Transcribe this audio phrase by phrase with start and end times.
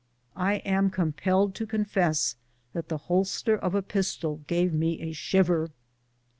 [0.35, 2.35] I am compelled to confess
[2.73, 5.69] that the holster of a pistol gave me a shiver.